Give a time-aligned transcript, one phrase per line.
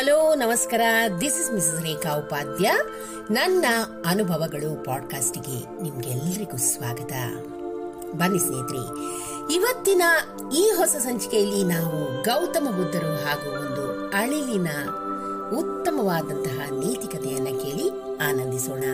[0.00, 0.80] Hello, ನಮಸ್ಕಾರ.
[1.20, 2.70] This is Mrs Rekha Upadhya
[3.30, 3.64] ನನ್ನ
[4.06, 7.12] ಅನುಭವಗಳು ಪಾಡ್ಕಾಸ್ಟ್ಗೆ ನಿಮ್ಗೆಲ್ಲರಿಗೂ ಸ್ವಾಗತ.
[8.14, 8.82] ಬನ್ನಿ ಸ್ನೇಹಿತರೆ,
[9.54, 10.02] ಇವತ್ತಿನ
[10.54, 14.68] ಈ ಹೊಸ ಸಂಚಿಕೆಯಲ್ಲಿ ನಾವು ಗೌತಮ ಬುದ್ಧರು ಹಾಗೂ ಒಂದು ಅಳಿಲಿನ
[15.58, 17.88] ಉತ್ತಮವಾದಂತಹ ನೀತಿಕತೆಯನ್ನ ಕೇಳಿ
[18.28, 18.84] ಆನಂದಿಸೋಣ.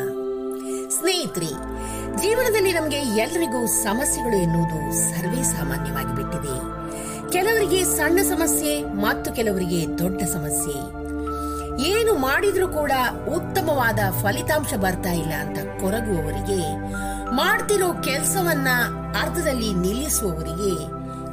[1.01, 1.52] ಸ್ನೇಹಿತರೆ,
[2.23, 6.77] ಜೀವನದಲ್ಲಿ ನಮಗೆ ಎಲ್ರಿಗೂ ಸಮಸ್ಯೆಗಳು ಎನ್ನುವುದು ಸರ್ವೇ ಸಾಮಾನ್ಯವಾಗಿ ಬಿಟ್ಟಿದೆ.
[7.33, 10.77] ಕೆಲವರಿಗೆ ಸಣ್ಣ ಸಮಸ್ಯೆ ಮತ್ತು ಕೆಲವರಿಗೆ ದೊಡ್ಡ ಸಮಸ್ಯೆ.
[11.89, 12.93] ಏನು ಮಾಡಿದ್ರೂ ಕೂಡ
[13.34, 16.61] ಉತ್ತಮವಾದ ಫಲಿತಾಂಶ ಬರ್ತಾ ಇಲ್ಲ ಅಂತ ಕೊರಗುವವರಿಗೆ,
[17.33, 18.69] ಮಾಡ್ತಿರೋ ಕೆಲಸವನ್ನ
[19.23, 20.73] ಅರ್ಧದಲ್ಲಿ ನಿಲ್ಲಿಸುವವರಿಗೆ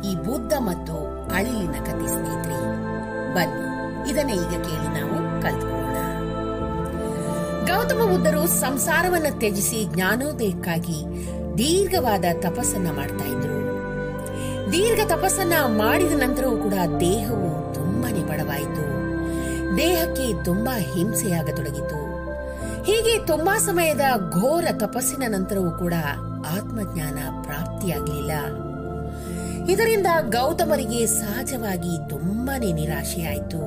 [0.09, 0.95] ಈ ಬುದ್ಧ ಮತ್ತು
[1.35, 2.59] ಅಳಿಲಿನ ಕತೆ ಸ್ನೇಹಿತರೆ,
[3.35, 3.67] ಬನ್ನಿ,
[4.11, 5.99] ಇದನ್ನ ಈಗ ಕೇಳಿ ನಾವು ಕಲ್ತ್ಕೊಳ್ಳೋಣ.
[7.69, 10.99] ಗೌತಮ ಬುದ್ಧರು ಸಂಸಾರವನ್ನ ತ್ಯಜಿಸಿ ಜ್ಞಾನೋದಯಕ್ಕಾಗಿ
[11.57, 13.52] ದೀರ್ಘವಾದ ತಪಸ್ಸನ್ನ ಮಾಡ್ತಾ ಇದ್ರು.
[14.73, 18.83] ದೀರ್ಘ ತಪಸ್ಸನ್ನ ಮಾಡಿದ ನಂತರವೂ ಕೂಡ ದೇಹವು ತುಂಬಾನೇ ಬಡವಾಯಿತು.
[19.77, 22.03] ದೇಹಕ್ಕೆ ತುಂಬಾ ಹಿಂಸೆಯಾಗತೊಡಗಿತು.
[22.83, 25.93] ಹೀಗೆ ತುಂಬಾ ಸಮಯದ ಘೋರ ತಪಸ್ಸಿನ ನಂತರವೂ ಕೂಡ
[26.47, 28.31] ಆತ್ಮಜ್ಞಾನ ಪ್ರಾಪ್ತಿಯಾಗಲಿಲ್ಲ.
[29.69, 33.61] ಇದರಿಂದ ಗೌತಮರಿಗೆ ಸಹಜವಾಗಿ ತುಂಬಾನೇ ನಿರಾಶೆಯಾಯಿತು.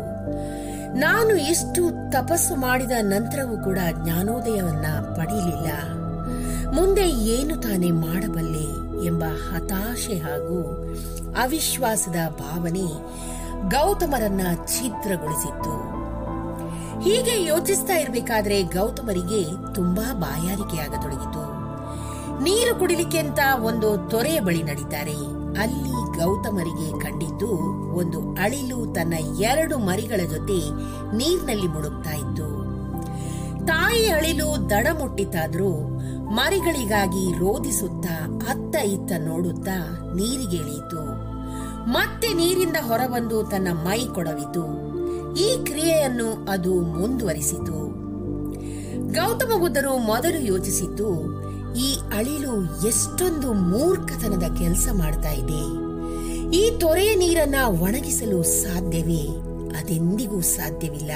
[0.99, 5.71] ನಾನು ಇಷ್ಟು ತಪಸ್ಸು ಮಾಡಿದ ನಂತರವೂ ಕೂಡ ಜ್ಞಾನೋದಯವನ್ನ ಪಡೆಯಲಿಲ್ಲ.
[6.71, 8.67] ಮುಂದೆ ಏನು ತಾನೇ ಮಾಡಬಲ್ಲೆ
[9.07, 9.25] ಎಂಬ
[9.57, 10.87] ಹತಾಶೆ ಹಾಗೂ
[11.43, 12.87] ಅವಿಶ್ವಾಸದ ಭಾವನೆ
[13.69, 15.97] ಗೌತಮರನ್ನ ಛಿದ್ರಗೊಳಿಸಿತ್ತು.
[17.01, 21.57] ಹೀಗೆ ಯೋಚಿಸ್ತಾ ಇರಬೇಕಾದ್ರೆ ಗೌತಮರಿಗೆ ತುಂಬಾ ಬಾಯಾರಿಕೆಯಾಗತೊಡಗಿತು.
[22.43, 25.15] ನೀರು ಕುಡಿಲಿಕ್ಕೆ ಅಂತ ಒಂದು ತೊರೆಯ ಬಳಿ ನಡೀತಾರೆ.
[25.61, 27.51] ಅಲ್ಲಿ ಗೌತಮರಿಗೆ ಕಂಡಿದ್ದು
[27.95, 30.71] ಒಂದು ಅಳಿಲು ತನ್ನ ಎರಡು ಮರಿಗಳ ಜೊತೆ
[31.17, 32.67] ನೀರಿನಲ್ಲಿ ಮುಳುಗ್ತಾ ಇತ್ತು.
[33.67, 35.96] ತಾಯಿ ಅಳಿಲು ದಡ ಮುಟ್ಟಿತಾದ್ರೂ
[36.29, 41.27] ಮರಿಗಳಿಗಾಗಿ ರೋಧಿಸುತ್ತಾ ಅತ್ತ ಇತ್ತ ನೋಡುತ್ತಾ ನೀರಿಗೆ ಇಳಿಯಿತು.
[41.89, 44.87] ಮತ್ತೆ ನೀರಿಂದ ಹೊರಬಂದು ತನ್ನ ಮೈ ಕೊಡವಿತು.
[45.35, 48.07] ಈ ಕ್ರಿಯೆಯನ್ನು ಅದು ಮುಂದುವರಿಸಿತು.
[49.13, 51.37] ಗೌತಮ ಬುದ್ಧರು ಮೊದಲು ಯೋಚಿಸಿದ್ದು,
[51.75, 55.87] ಈ ಅಳಿಲು ಎಷ್ಟೊಂದು ಮೂರ್ಖತನದ ಕೆಲಸ ಮಾಡ್ತಾ ಇದೆ.
[56.57, 59.23] ಈ ತೊರೆಯ ನೀರನ್ನ ಒಣಗಿಸಲು ಸಾಧ್ಯವೇ?
[59.79, 61.11] ಅದೆಂದಿಗೂ ಸಾಧ್ಯವಿಲ್ಲ.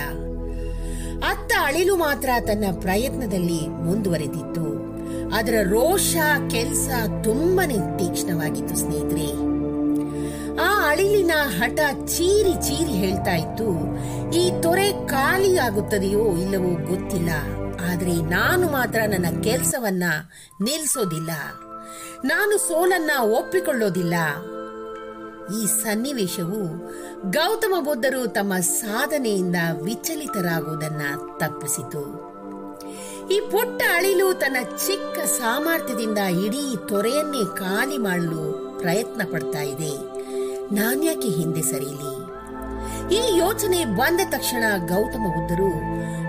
[1.27, 4.91] ಅತ್ತ ಅಳಿಲು ಮಾತ್ರ ತನ್ನ ಪ್ರಯತ್ನದಲ್ಲಿ ಮುಂದುವರೆದಿತ್ತು.
[5.35, 6.17] ಅದರ ರೋಷ,
[6.51, 6.89] ಕೆಲಸ
[7.25, 9.29] ತುಂಬಾನೇ ತೀಕ್ಷ್ಣವಾಗಿತ್ತು ಸ್ನೇಹಿತರೆ.
[10.57, 13.69] ಆ ಅಳಿಲಿನ ಹಠ ಚೀರಿ ಚೀರಿ ಹೇಳ್ತಾ ಇತ್ತು,
[14.33, 17.31] ಈ ತೊರೆ ಖಾಲಿ ಆಗುತ್ತದೆಯೋ ಇಲ್ಲವೋ ಗೊತ್ತಿಲ್ಲ.
[17.91, 20.05] ಆದರೆ ನಾನು ಮಾತ್ರ ನನ್ನ ಕೆಲಸವನ್ನ
[20.61, 21.31] ನಿಲ್ಲಿಸೋದಿಲ್ಲ
[22.25, 24.15] ನಾನು ಸೋಲನ್ನ ಒಪ್ಪಿಕೊಳ್ಳೋದಿಲ್ಲ.
[25.61, 26.61] ಈ ಸನ್ನಿವೇಶವು
[27.31, 31.03] ಗೌತಮ ಬುದ್ಧರು ತಮ್ಮ ಸಾಧನೆಯಿಂದ ವಿಚಲಿತರಾಗುವುದನ್ನ
[31.39, 32.30] ತಪ್ಪಿಸಿತು.
[33.33, 38.43] ಈ ಪುಟ್ಟ ಅಳಿಲು ತನ್ನ ಚಿಕ್ಕ ಸಾಮರ್ಥ್ಯದಿಂದ ಇಡೀ ತೊರೆಯನ್ನೇ ಖಾಲಿ ಮಾಡಲು
[38.81, 39.93] ಪ್ರಯತ್ನ ಪಡ್ತಾ ಇದೆ.
[40.75, 42.13] ನಾನ್ಯಾಕೆ ಹಿಂದೆ ಸರಿಯಲಿ
[43.15, 45.71] ಈ ಯೋಚನೆ ಬಂದ ತಕ್ಷಣ ಗೌತಮ ಬುದ್ಧರು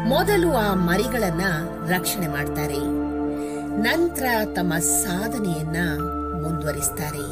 [0.09, 1.41] ಮೊದಲು ಆ ಮರಿಗಳನ್ನ
[1.87, 2.79] ರಕ್ಷಣೆ ಮಾಡ್ತಾರೆ.
[3.81, 5.79] ನಂತರ ತಮ್ಮ ಸಾಧನೆಯನ್ನ
[6.43, 7.25] ಮುಂದುವರಿಸ್ತಾರೆ.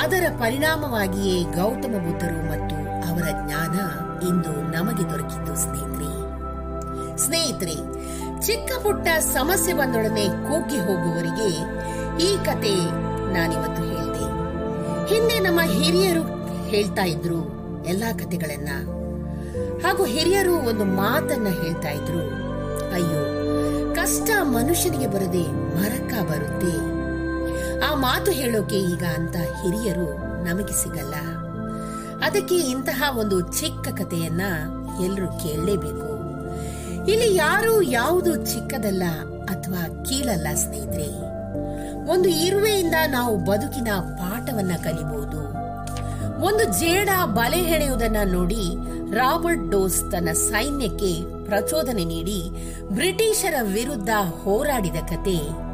[0.00, 2.76] ಅದರ ಪರಿಣಾಮವಾಗಿಯೇ ಗೌತಮ ಬುದ್ಧರು ಮತ್ತು
[3.08, 3.76] ಅವರ ಜ್ಞಾನ
[4.28, 6.12] ಇಂದು ನಮಗೆ ದೊರಕಿದ್ದು ಸ್ನೇಹಿತರೆ.
[7.18, 8.05] ಸ್ನೇಹಿತರೆ
[8.46, 11.48] ಚಿಕ್ಕ ಪುಟ್ಟ ಸಮಸ್ಯೆ ಬಂದೊಡನೆ ಕುಗ್ಗಿ ಹೋಗುವವರಿಗೆ
[12.24, 12.74] ಈ ಕತೆ
[13.32, 14.24] ನಾನಿವತ್ತು ಹೇಳಿದೆ.
[15.14, 16.22] ಹಿಂದೆ ನಮ್ಮ ಹಿರಿಯರು
[16.64, 17.38] ಹೇಳ್ತಾ ಇದ್ರು
[17.86, 18.68] ಎಲ್ಲಾ ಕತೆಗಳನ್ನ.
[19.86, 22.20] ಹಾಗೂ ಹಿರಿಯರು ಒಂದು ಮಾತನ್ನ ಹೇಳ್ತಾ ಇದ್ರು.
[22.94, 23.22] ಅಯ್ಯೋ,
[23.94, 26.76] ಕಷ್ಟ ಮನುಷ್ಯನಿಗೆ ಬರದೆ ಮರಕ್ಕ ಬರುತ್ತೆ.
[27.80, 30.08] ಆ ಮಾತು ಹೇಳೋಕೆ ಈಗ ಅಂತ ಹಿರಿಯರು
[30.44, 31.14] ನಮಗೆ ಸಿಗಲ್ಲ.
[32.24, 34.42] ಅದಕ್ಕೆ ಇಂತಹ ಒಂದು ಚಿಕ್ಕ ಕಥೆಯನ್ನ
[35.04, 36.15] ಎಲ್ಲರೂ ಕೇಳಲೇಬೇಕು.
[37.08, 39.02] ಇಲ್ಲಿ ಯಾರು ಯಾವುದು ಚಿಕ್ಕದಲ್ಲ
[39.44, 41.10] ಅಥವಾ ಕೀಳಲ್ಲ, ಸ್ನೇಹಿತರೆ.
[42.10, 45.40] ಒಂದು ಇರುವೆಯಿಂದ ನಾವು ಬದುಕಿನ ಪಾಠವನ್ನ ಕಲಿಬಹುದು
[46.44, 48.64] ಒಂದು ಜೇಡ ಬಲೆ ಹೆಣೆಯುವುದನ್ನ ನೋಡಿ
[49.14, 52.50] ರಾಬರ್ಟ್ ಡೋಸ್ ತನ್ನ ಸೈನ್ಯಕ್ಕೆ ಪ್ರಚೋದನೆ ನೀಡಿ
[52.88, 54.08] ಬ್ರಿಟಿಷರ ವಿರುದ್ಧ
[54.42, 55.66] ಹೋರಾಡಿದ ಕತೆ.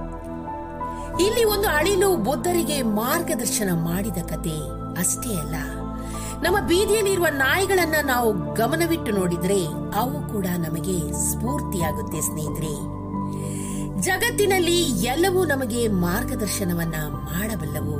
[1.26, 4.56] ಇಲ್ಲಿ ಒಂದು ಅಳಿಲು ಬುದ್ಧರಿಗೆ ಮಾರ್ಗದರ್ಶನ ಮಾಡಿದ ಕತೆ.
[5.00, 5.54] ಅಷ್ಟೇ ಅಲ್ಲ.
[6.42, 13.02] ನಮ್ಮ ಬೀದಿಯಲ್ಲಿರುವ ನಾಯಿಗಳನ್ನ ನಾವು ಗಮನವಿಟ್ಟು ನೋಡಿದ್ರೆ ಅವು ಕೂಡ ನಮಗೆ ಸ್ಫೂರ್ತಿಯಾಗುತ್ತೆ, ಸ್ನೇಹಿತರೆ.
[14.02, 17.96] ಜಗತ್ತಿನಲ್ಲಿ ಎಲ್ಲವೂ ನಮಗೆ ಮಾರ್ಗದರ್ಶನವನ್ನ ಮಾಡಬಲ್ಲವು.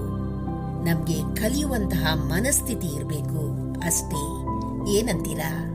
[0.85, 3.73] ನಮಗೆ ಕಲಿಯುವಂತಹ ಮನಸ್ಥಿತಿ ಇರಬೇಕು.
[3.81, 4.43] ಅಷ್ಟೇ,
[4.93, 5.69] ಏನಂತೀರಾ?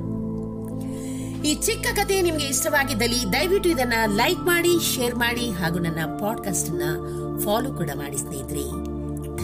[1.42, 6.84] ಈ ಚಿಕ್ಕ ಕಥೆ ನಿಮಗೆ ಇಷ್ಟವಾಗಿದ್ದಲ್ಲಿ ದಯವಿಟ್ಟು ಇದನ್ನ ಲೈಕ್ ಮಾಡಿ, ಶೇರ್ ಮಾಡಿ ಹಾಗೂ ನನ್ನ ಪಾಡ್ಕಾಸ್ಟ್ ಅನ್ನ
[7.40, 8.64] ಫಾಲೋ ಕೂಡ ಮಾಡಿ, ಸ್ನೇಹಿತರೆ.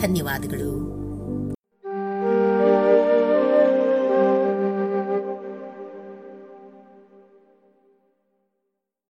[0.01, 1.02] ಧನ್ಯವಾದಗಳು.